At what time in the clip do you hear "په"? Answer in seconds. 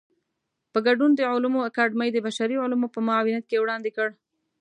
0.73-0.79, 2.95-2.99